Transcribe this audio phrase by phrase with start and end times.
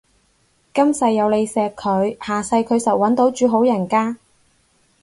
[0.73, 4.17] 今世有你錫佢，下世佢實搵到住好人家